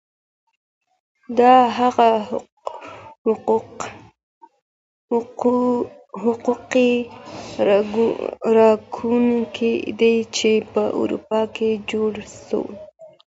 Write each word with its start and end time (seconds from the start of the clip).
دا 1.37 1.55
هغه 1.79 2.09
حقوقي 6.23 6.91
رکنونه 8.55 9.43
دي 9.99 10.13
چي 10.35 10.51
په 10.73 10.83
اروپا 11.01 11.39
کي 11.55 11.69
جوړ 11.91 12.13
سول. 12.47 12.73